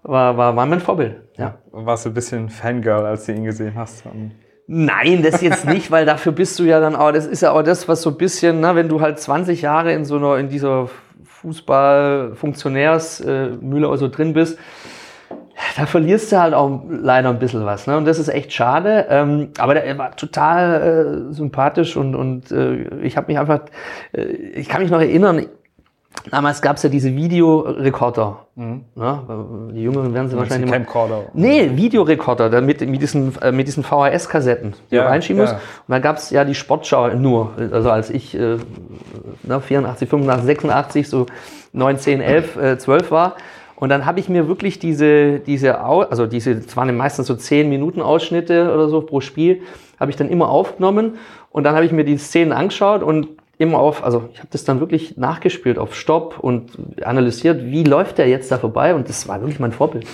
war, 0.02 0.36
war, 0.36 0.56
war 0.56 0.66
mein 0.66 0.80
Vorbild, 0.80 1.16
ja. 1.36 1.58
Warst 1.70 2.06
du 2.06 2.10
ein 2.10 2.14
bisschen 2.14 2.48
Fangirl, 2.48 3.04
als 3.04 3.26
du 3.26 3.32
ihn 3.32 3.44
gesehen 3.44 3.74
hast? 3.76 4.04
Nein, 4.66 5.22
das 5.22 5.42
jetzt 5.42 5.66
nicht, 5.66 5.90
weil 5.90 6.06
dafür 6.06 6.32
bist 6.32 6.58
du 6.58 6.64
ja 6.64 6.80
dann 6.80 6.94
auch, 6.94 7.12
das 7.12 7.26
ist 7.26 7.42
ja 7.42 7.50
auch 7.50 7.62
das, 7.62 7.88
was 7.88 8.02
so 8.02 8.10
ein 8.10 8.16
bisschen, 8.16 8.60
ne, 8.60 8.76
wenn 8.76 8.88
du 8.88 9.00
halt 9.00 9.18
20 9.18 9.62
Jahre 9.62 9.92
in 9.92 10.04
so 10.04 10.16
einer, 10.16 10.36
in 10.36 10.48
dieser 10.48 10.88
Fußball-Funktionärsmühle 11.24 13.88
auch 13.88 13.96
so 13.96 14.08
drin 14.08 14.32
bist, 14.32 14.58
da 15.76 15.86
verlierst 15.86 16.32
du 16.32 16.40
halt 16.40 16.54
auch 16.54 16.82
leider 16.88 17.28
ein 17.28 17.38
bisschen 17.38 17.64
was. 17.64 17.86
Ne? 17.86 17.96
Und 17.96 18.04
das 18.04 18.18
ist 18.18 18.28
echt 18.28 18.52
schade. 18.52 19.06
Ähm, 19.08 19.48
aber 19.58 19.74
der, 19.74 19.84
er 19.84 19.98
war 19.98 20.16
total 20.16 21.28
äh, 21.30 21.34
sympathisch 21.34 21.96
und, 21.96 22.14
und 22.14 22.50
äh, 22.50 22.84
ich 23.02 23.16
habe 23.16 23.26
mich 23.28 23.38
einfach, 23.38 23.60
äh, 24.12 24.22
ich 24.22 24.68
kann 24.68 24.82
mich 24.82 24.90
noch 24.90 25.00
erinnern, 25.00 25.46
damals 26.30 26.60
gab 26.60 26.76
es 26.76 26.82
ja 26.82 26.88
diese 26.90 27.14
Videorekorder. 27.14 28.38
Ne? 28.56 29.20
Die 29.74 29.82
Jüngeren 29.82 30.12
werden 30.12 30.28
sie 30.28 30.36
wahrscheinlich 30.36 30.68
immer- 30.68 30.78
Camcorder. 30.78 31.22
Nee, 31.34 31.70
Videorekorder 31.76 32.60
mit, 32.60 32.80
mit 32.88 33.00
diesen, 33.00 33.32
äh, 33.40 33.52
mit 33.52 33.66
diesen 33.68 33.84
VHS-Kassetten, 33.84 34.74
die 34.90 34.96
Ja, 34.96 35.02
du 35.04 35.08
reinschieben 35.08 35.40
musst. 35.42 35.52
ja. 35.54 35.58
Und 35.86 35.92
da 35.92 35.98
gab 35.98 36.16
es 36.16 36.30
ja 36.30 36.44
die 36.44 36.54
Sportschau 36.54 37.08
nur. 37.14 37.52
Also 37.72 37.90
als 37.90 38.10
ich 38.10 38.34
äh, 38.34 38.56
ne, 39.44 39.60
84, 39.60 40.08
85, 40.08 40.46
86, 40.46 41.08
so 41.08 41.26
9, 41.72 41.98
10, 41.98 42.20
11, 42.20 42.56
äh, 42.56 42.78
12 42.78 43.10
war. 43.10 43.36
Und 43.80 43.88
dann 43.88 44.04
habe 44.04 44.20
ich 44.20 44.28
mir 44.28 44.46
wirklich 44.46 44.78
diese, 44.78 45.40
diese, 45.40 45.80
also 45.80 46.26
diese, 46.26 46.52
es 46.52 46.76
waren 46.76 46.94
meistens 46.96 47.26
so 47.26 47.34
10 47.34 47.68
Minuten 47.68 48.02
Ausschnitte 48.02 48.74
oder 48.74 48.90
so 48.90 49.00
pro 49.00 49.22
Spiel, 49.22 49.62
habe 49.98 50.10
ich 50.10 50.18
dann 50.18 50.28
immer 50.28 50.50
aufgenommen. 50.50 51.14
Und 51.50 51.64
dann 51.64 51.74
habe 51.74 51.86
ich 51.86 51.90
mir 51.90 52.04
die 52.04 52.18
Szenen 52.18 52.52
angeschaut 52.52 53.02
und 53.02 53.28
immer 53.56 53.78
auf, 53.78 54.04
also 54.04 54.28
ich 54.34 54.38
habe 54.38 54.48
das 54.52 54.64
dann 54.64 54.80
wirklich 54.80 55.16
nachgespielt 55.16 55.78
auf 55.78 55.94
Stopp 55.94 56.38
und 56.38 56.72
analysiert, 57.02 57.64
wie 57.64 57.82
läuft 57.82 58.18
der 58.18 58.28
jetzt 58.28 58.52
da 58.52 58.58
vorbei 58.58 58.94
und 58.94 59.08
das 59.08 59.26
war 59.28 59.40
wirklich 59.40 59.60
mein 59.60 59.72
Vorbild. 59.72 60.06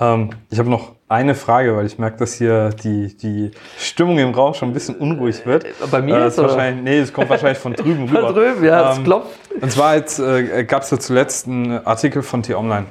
Ähm, 0.00 0.30
ich 0.50 0.58
habe 0.58 0.68
noch 0.68 0.92
eine 1.14 1.34
Frage, 1.34 1.76
weil 1.76 1.86
ich 1.86 1.98
merke, 1.98 2.18
dass 2.18 2.34
hier 2.34 2.70
die, 2.70 3.16
die 3.16 3.50
Stimmung 3.78 4.18
im 4.18 4.32
Raum 4.32 4.54
schon 4.54 4.70
ein 4.70 4.74
bisschen 4.74 4.96
unruhig 4.96 5.46
wird. 5.46 5.66
Bei 5.90 6.02
mir 6.02 6.16
äh, 6.18 6.28
ist 6.28 6.38
wahrscheinlich, 6.38 6.82
Nee, 6.84 6.98
es 6.98 7.12
kommt 7.12 7.30
wahrscheinlich 7.30 7.58
von 7.58 7.72
drüben 7.72 8.08
rüber. 8.08 8.26
Von 8.26 8.34
drüben, 8.34 8.64
ja, 8.64 8.90
es 8.92 8.98
Ähm, 8.98 9.04
klopft. 9.04 9.38
Und 9.60 9.70
zwar 9.72 9.94
jetzt, 9.96 10.18
äh, 10.18 10.64
gab 10.64 10.82
es 10.82 10.90
ja 10.90 10.98
zuletzt 10.98 11.46
einen 11.46 11.86
Artikel 11.86 12.22
von 12.22 12.42
T-Online. 12.42 12.86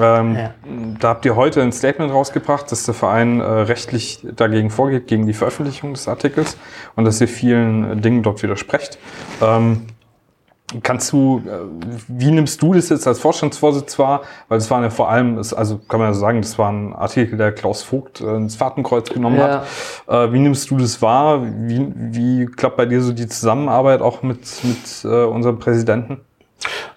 Ähm, 0.00 0.36
Ja. 0.36 0.54
Da 0.98 1.08
habt 1.08 1.24
ihr 1.26 1.36
heute 1.36 1.60
ein 1.60 1.72
Statement 1.72 2.10
rausgebracht, 2.12 2.72
dass 2.72 2.84
der 2.84 2.94
Verein 2.94 3.40
äh, 3.40 3.44
rechtlich 3.44 4.20
dagegen 4.36 4.70
vorgeht, 4.70 5.06
gegen 5.06 5.26
die 5.26 5.34
Veröffentlichung 5.34 5.92
des 5.92 6.08
Artikels 6.08 6.56
und 6.96 7.04
dass 7.04 7.20
ihr 7.20 7.28
vielen 7.28 7.98
äh, 7.98 8.00
Dingen 8.00 8.22
dort 8.22 8.42
widersprecht. 8.42 8.98
Ähm, 9.42 9.86
kannst 10.82 11.12
du, 11.12 11.42
äh, 11.46 11.50
wie 12.08 12.30
nimmst 12.30 12.62
du 12.62 12.74
das 12.74 12.88
jetzt 12.88 13.06
als 13.06 13.18
Vorstandsvorsitz 13.20 13.98
wahr? 13.98 14.22
Weil 14.48 14.58
es 14.58 14.70
waren 14.70 14.82
ja 14.82 14.90
vor 14.90 15.10
allem, 15.10 15.38
also 15.38 15.78
kann 15.88 16.00
man 16.00 16.08
ja 16.10 16.14
sagen, 16.14 16.40
das 16.40 16.58
war 16.58 16.70
ein 16.70 16.94
Artikel, 16.94 17.36
der 17.36 17.52
Klaus 17.52 17.82
Vogt 17.82 18.20
äh, 18.20 18.36
ins 18.36 18.56
Fahrtenkreuz 18.56 19.10
genommen 19.10 19.38
Ja. 19.38 19.64
hat. 20.06 20.28
Äh, 20.28 20.32
wie 20.32 20.38
nimmst 20.38 20.70
du 20.70 20.76
das 20.76 21.02
wahr? 21.02 21.42
Wie, 21.42 21.86
wie 21.94 22.46
klappt 22.46 22.76
bei 22.76 22.86
dir 22.86 23.02
so 23.02 23.12
die 23.12 23.26
Zusammenarbeit 23.28 24.00
auch 24.00 24.22
mit, 24.22 24.40
mit 24.64 25.04
unserem 25.04 25.58
Präsidenten? 25.58 26.20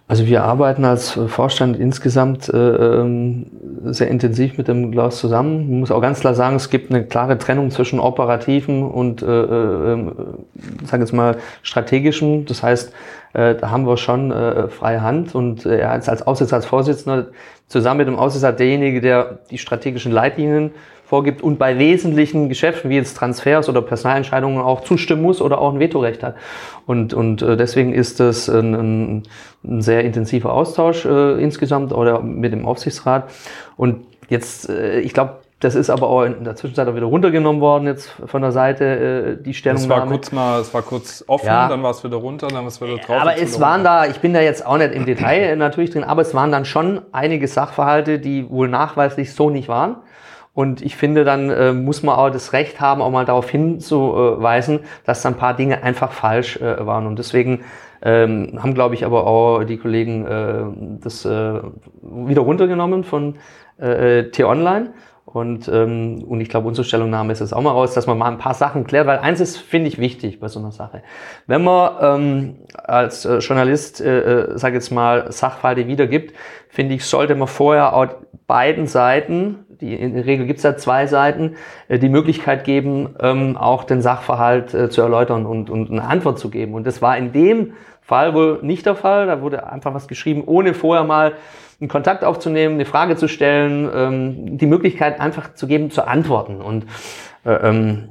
Also 0.08 0.28
wir 0.28 0.44
arbeiten 0.44 0.86
als 0.86 1.20
Vorstand 1.28 1.78
insgesamt 1.78 2.48
äh, 2.50 2.58
ähm, 2.58 3.48
sehr 3.86 4.08
intensiv 4.08 4.56
mit 4.58 4.68
dem 4.68 4.92
Klaus 4.92 5.20
zusammen. 5.20 5.68
Man 5.70 5.80
muss 5.80 5.90
auch 5.90 6.02
ganz 6.02 6.20
klar 6.20 6.36
sagen, 6.36 6.56
es 6.56 6.70
gibt 6.70 6.92
eine 6.92 7.04
klare 7.06 7.40
Trennung 7.40 7.72
zwischen 7.72 8.00
operativen 8.00 8.84
und, 8.84 9.24
äh, 9.24 9.26
äh, 9.26 9.94
ähm, 9.94 10.10
äh, 10.10 10.86
sage 10.86 11.02
jetzt 11.02 11.14
mal, 11.14 11.38
strategischen. 11.64 12.46
Das 12.46 12.62
heißt, 12.62 12.94
äh, 13.36 13.56
da 13.56 13.70
haben 13.70 13.86
wir 13.86 13.98
schon 13.98 14.32
äh, 14.32 14.70
freie 14.70 15.02
Hand 15.02 15.36
und 15.36 15.66
äh, 15.66 15.80
er 15.80 15.98
ist 15.98 16.08
als 16.08 16.26
Aussitz, 16.26 16.54
als 16.54 16.66
Vorsitzender 16.66 17.28
zusammen 17.68 17.98
mit 17.98 18.08
dem 18.08 18.16
Aussitzer 18.18 18.54
derjenige, 18.54 19.02
der 19.02 19.40
die 19.52 19.58
strategischen 19.58 20.12
Leitlinien 20.12 20.72
vorgibt 21.06 21.42
und 21.44 21.60
bei 21.60 21.78
wesentlichen 21.78 22.50
Geschäften 22.50 22.90
wie 22.90 22.96
jetzt 22.96 23.18
Transfers 23.18 23.68
oder 23.70 23.82
Personalentscheidungen 23.82 24.62
auch 24.62 24.82
zustimmen 24.82 25.22
muss 25.22 25.42
oder 25.42 25.60
auch 25.60 25.74
ein 25.74 25.80
Vetorecht 25.80 26.24
hat. 26.24 26.36
Und, 26.86 27.14
und 27.14 27.42
äh, 27.42 27.58
deswegen 27.58 27.94
ist 27.94 28.20
ein, 28.22 28.74
ein, 28.74 29.24
ein 29.64 29.82
sehr 29.82 30.04
intensiver 30.04 30.54
Austausch 30.54 31.06
äh, 31.06 31.42
insgesamt 31.42 31.94
oder 31.94 32.22
mit 32.22 32.54
dem 32.54 32.66
Aufsichtsrat. 32.66 33.30
Und 33.78 34.06
jetzt, 34.30 34.70
äh, 34.70 35.02
ich 35.02 35.14
glaube, 35.14 35.42
das 35.66 35.74
ist 35.74 35.90
aber 35.90 36.08
auch 36.08 36.24
in 36.24 36.44
der 36.44 36.56
Zwischenzeit 36.56 36.88
auch 36.88 36.96
wieder 36.96 37.08
runtergenommen 37.08 37.60
worden 37.60 37.88
jetzt 37.88 38.08
von 38.26 38.42
der 38.44 38.52
Seite 38.52 39.38
äh, 39.40 39.44
die 39.44 39.50
Es 39.50 39.58
Stellungnahme. 39.58 40.02
war 40.02 40.08
kurz 40.08 40.32
mal, 40.32 40.62
es 40.62 40.74
war 40.74 40.82
kurz 40.84 41.24
offen, 41.28 41.48
Ja. 41.48 41.68
dann 41.68 41.82
war 41.82 41.90
es 41.90 42.04
wieder 42.04 42.18
runter, 42.18 42.48
dann 42.48 42.60
war 42.60 42.68
es 42.68 42.80
wieder 42.80 42.98
drauf. 42.98 43.20
Aber 43.20 43.36
es 43.36 43.60
waren 43.60 43.82
runter. 43.82 44.04
da, 44.04 44.06
ich 44.06 44.20
bin 44.20 44.34
da 44.34 44.42
jetzt 44.42 44.66
auch 44.66 44.78
nicht 44.78 44.94
im 44.94 45.06
Detail 45.06 45.40
äh, 45.42 45.56
natürlich 45.58 45.90
drin, 45.90 46.04
aber 46.04 46.22
es 46.22 46.36
waren 46.36 46.52
dann 46.52 46.66
schon 46.66 47.02
einige 47.12 47.48
Sachverhalte, 47.48 48.20
die 48.20 48.50
wohl 48.50 48.68
nachweislich 48.68 49.34
so 49.34 49.50
nicht 49.50 49.68
waren. 49.68 49.98
Und 50.54 50.82
ich 50.82 50.96
finde, 50.96 51.26
dann 51.26 51.50
äh, 51.50 51.74
muss 51.74 52.04
man 52.04 52.16
auch 52.16 52.30
das 52.30 52.54
Recht 52.54 52.80
haben, 52.80 53.02
auch 53.02 53.10
mal 53.12 53.26
darauf 53.26 53.50
hinzuweisen, 53.50 54.82
dass 55.06 55.22
da 55.22 55.30
ein 55.30 55.36
paar 55.36 55.54
Dinge 55.56 55.84
einfach 55.84 56.12
falsch 56.12 56.58
äh, 56.62 56.86
waren. 56.86 57.08
Und 57.08 57.20
deswegen 57.20 57.62
ähm, 58.02 58.60
haben, 58.62 58.74
glaube 58.74 58.94
ich, 58.96 59.04
aber 59.06 59.26
auch 59.28 59.64
die 59.64 59.78
Kollegen 59.78 60.26
äh, 60.26 61.00
das 61.02 61.26
äh, 61.26 61.60
wieder 62.02 62.42
runtergenommen 62.42 63.04
von 63.04 63.36
äh, 63.80 64.26
T-Online. 64.30 64.94
Und, 65.36 65.68
ähm, 65.68 66.24
und 66.24 66.40
ich 66.40 66.48
glaube, 66.48 66.70
unsere 66.70 66.86
Stellungnahme 66.86 67.34
ist 67.34 67.42
jetzt 67.42 67.54
auch 67.54 67.62
mal 67.62 67.72
raus, 67.72 67.94
dass 67.94 68.08
man 68.08 68.18
mal 68.18 68.32
ein 68.32 68.38
paar 68.38 68.54
Sachen 68.54 68.86
klärt, 68.86 69.06
weil 69.06 69.20
eins 69.20 69.42
ist, 69.42 69.58
finde 69.58 69.90
ich, 69.90 69.98
wichtig 69.98 70.40
bei 70.40 70.48
so 70.48 70.60
einer 70.60 70.72
Sache. 70.72 71.04
Wenn 71.46 71.62
man 71.62 71.92
ähm, 72.00 72.56
als 72.74 73.26
äh, 73.26 73.40
Journalist, 73.40 74.00
äh, 74.00 74.20
äh, 74.20 74.58
sag 74.58 74.74
jetzt 74.74 74.92
mal, 74.92 75.30
Sachverhalte 75.34 75.88
wiedergibt, 75.88 76.34
finde 76.70 76.96
ich, 76.96 77.04
sollte 77.04 77.36
man 77.36 77.50
vorher 77.50 77.94
auch 77.94 78.08
beiden 78.48 78.88
Seiten, 78.88 79.66
die, 79.82 79.94
in 79.94 80.14
der 80.16 80.26
Regel 80.26 80.46
gibt 80.48 80.60
es 80.60 80.64
ja 80.64 80.78
zwei 80.78 81.06
Seiten, 81.06 81.56
äh, 81.90 82.00
die 82.00 82.08
Möglichkeit 82.08 82.64
geben, 82.64 83.14
ähm, 83.20 83.58
auch 83.58 83.84
den 83.84 84.02
Sachverhalt 84.02 84.74
äh, 84.74 84.90
zu 84.90 85.02
erläutern 85.02 85.46
und, 85.46 85.70
und 85.70 85.92
eine 85.92 86.06
Antwort 86.06 86.40
zu 86.40 86.50
geben. 86.50 86.76
Und 86.76 86.88
das 86.88 87.02
war 87.02 87.18
in 87.18 87.34
dem 87.34 87.74
Fall 88.06 88.34
wohl 88.34 88.60
nicht 88.62 88.86
der 88.86 88.96
Fall. 88.96 89.28
Da 89.28 89.42
wurde 89.42 89.68
einfach 89.68 89.94
was 89.94 90.08
geschrieben, 90.08 90.44
ohne 90.46 90.74
vorher 90.74 91.04
mal 91.04 91.34
einen 91.80 91.90
Kontakt 91.90 92.24
aufzunehmen, 92.24 92.76
eine 92.76 92.86
Frage 92.86 93.16
zu 93.16 93.28
stellen, 93.28 93.90
ähm, 93.94 94.58
die 94.58 94.68
Möglichkeit 94.68 95.20
einfach 95.20 95.54
zu 95.56 95.68
geben, 95.68 95.92
zu 95.92 96.08
antworten. 96.08 96.62
Und 96.62 96.86
äh, 97.46 97.52
ähm, 97.52 98.10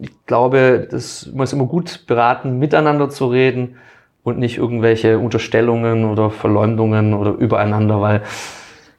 ich 0.00 0.10
glaube, 0.26 0.86
das 0.90 1.30
man 1.34 1.44
ist 1.44 1.52
immer 1.52 1.66
gut 1.66 2.06
beraten, 2.06 2.58
miteinander 2.58 3.10
zu 3.10 3.26
reden 3.26 3.76
und 4.22 4.38
nicht 4.38 4.56
irgendwelche 4.56 5.18
Unterstellungen 5.18 6.04
oder 6.04 6.30
Verleumdungen 6.30 7.12
oder 7.12 7.32
übereinander, 7.32 8.00
weil 8.00 8.22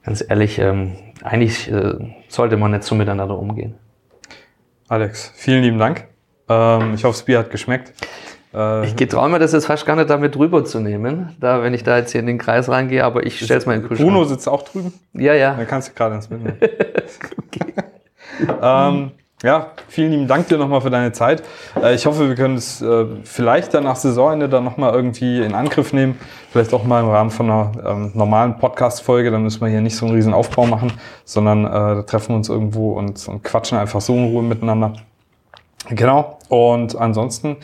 ganz 0.04 0.24
ehrlich, 0.28 0.60
ähm, 0.60 0.98
eigentlich 1.24 1.72
äh, 1.72 1.96
sollte 2.28 2.58
man 2.58 2.72
nicht 2.72 2.84
so 2.84 2.94
miteinander 2.94 3.38
umgehen. 3.38 3.76
Alex, 4.88 5.34
vielen 5.36 5.64
lieben 5.64 5.80
Dank. 5.80 6.08
Ähm, 6.48 6.94
ich 6.94 7.04
hoffe, 7.04 7.18
das 7.18 7.24
Bier 7.24 7.40
hat 7.40 7.50
geschmeckt. 7.50 7.94
Äh, 8.56 8.86
Ich 8.86 8.96
getraue 8.96 9.30
mir 9.30 9.40
das 9.40 9.52
jetzt 9.52 9.66
fast 9.66 9.86
gar 9.86 9.96
nicht 9.96 10.10
damit 10.10 10.36
drüber 10.36 10.64
zu 10.64 10.80
nehmen, 10.80 11.36
da 11.40 11.62
wenn 11.62 11.74
ich 11.74 11.84
da 11.84 11.98
jetzt 11.98 12.12
hier 12.12 12.22
in 12.22 12.28
den 12.28 12.38
Kreis 12.38 12.70
reingehe, 12.70 13.04
aber 13.04 13.26
ich 13.26 13.44
stelle 13.44 13.60
es 13.60 13.66
mal 13.66 13.76
in 13.76 13.82
den 13.82 13.88
Kühlschrank. 13.88 14.10
Bruno 14.10 14.24
sitzt 14.24 14.48
auch 14.48 14.64
drüben. 14.64 14.94
Ja, 15.14 15.34
ja. 15.34 15.56
Da 15.56 15.66
kannst 15.66 15.90
du 15.90 15.94
gerade 15.94 16.16
ins 16.16 16.30
mitnehmen. 16.30 16.58
ähm, 18.62 19.12
ja, 19.44 19.68
vielen 19.90 20.12
lieben 20.12 20.28
Dank 20.28 20.48
dir 20.48 20.58
nochmal 20.58 20.82
für 20.82 20.90
deine 20.90 21.12
Zeit. 21.12 21.44
Äh, 21.82 21.94
ich 21.94 22.06
hoffe, 22.06 22.30
wir 22.30 22.36
können 22.36 22.56
es 22.56 22.82
äh, 22.82 23.06
vielleicht 23.24 23.74
dann 23.74 23.84
nach 23.84 23.98
Saisonende 23.98 24.48
dann 24.48 24.64
nochmal 24.64 24.94
irgendwie 24.94 25.42
in 25.42 25.54
Angriff 25.54 25.92
nehmen. 25.94 26.18
Vielleicht 26.52 26.74
auch 26.74 26.86
mal 26.86 27.02
im 27.02 27.10
Rahmen 27.10 27.30
von 27.30 27.52
einer 27.52 27.72
ähm, 27.86 28.12
normalen 28.16 28.58
Podcast-Folge. 28.58 29.32
Dann 29.32 29.44
müssen 29.44 29.62
wir 29.62 29.68
hier 29.68 29.82
nicht 29.82 29.98
so 29.98 30.06
einen 30.06 30.16
riesen 30.16 30.34
Aufbau 30.34 30.66
machen, 30.66 30.94
sondern 31.26 31.66
äh, 31.66 31.70
da 31.70 32.02
treffen 32.04 32.30
wir 32.30 32.36
uns 32.38 32.50
irgendwo 32.50 32.94
und, 32.94 33.28
und 33.28 33.44
quatschen 33.44 33.78
einfach 33.78 34.02
so 34.02 34.16
in 34.16 34.24
Ruhe 34.24 34.42
miteinander. 34.42 34.94
Genau. 35.90 36.40
Und 36.50 36.98
ansonsten 36.98 37.58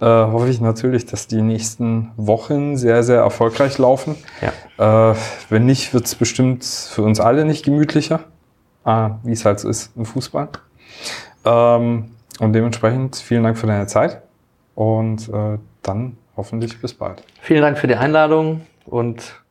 äh, 0.00 0.04
hoffe 0.04 0.48
ich 0.48 0.60
natürlich, 0.60 1.06
dass 1.06 1.26
die 1.26 1.42
nächsten 1.42 2.10
Wochen 2.16 2.76
sehr, 2.76 3.02
sehr 3.02 3.20
erfolgreich 3.20 3.78
laufen. 3.78 4.16
Ja. 4.40 5.12
Äh, 5.12 5.16
wenn 5.48 5.66
nicht, 5.66 5.92
wird 5.92 6.06
es 6.06 6.14
bestimmt 6.14 6.64
für 6.64 7.02
uns 7.02 7.20
alle 7.20 7.44
nicht 7.44 7.64
gemütlicher, 7.64 8.20
äh, 8.84 9.10
wie 9.22 9.32
es 9.32 9.44
halt 9.44 9.60
so 9.60 9.68
ist 9.68 9.94
im 9.96 10.06
Fußball. 10.06 10.48
Ähm, 11.44 12.10
und 12.38 12.52
dementsprechend 12.54 13.16
vielen 13.16 13.42
Dank 13.42 13.58
für 13.58 13.66
deine 13.66 13.86
Zeit 13.86 14.22
und 14.74 15.28
äh, 15.28 15.58
dann 15.82 16.16
hoffentlich 16.36 16.80
bis 16.80 16.94
bald. 16.94 17.22
Vielen 17.42 17.60
Dank 17.60 17.78
für 17.78 17.86
die 17.86 17.96
Einladung 17.96 18.62
und 18.86 19.42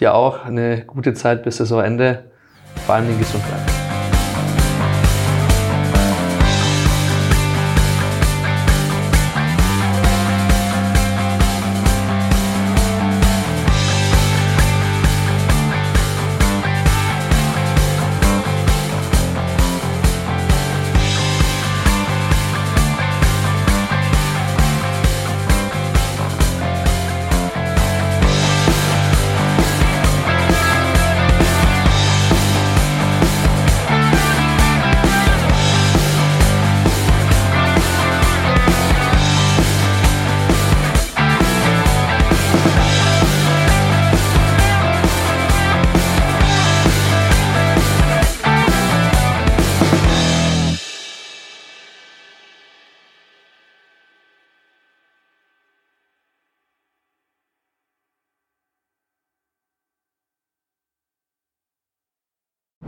dir 0.00 0.14
auch 0.14 0.44
eine 0.44 0.84
gute 0.84 1.12
Zeit 1.14 1.42
bis 1.42 1.58
Saisonende. 1.58 2.30
Vor 2.86 2.94
allem 2.96 3.18
gesund 3.18 3.46
bleiben. 3.46 3.83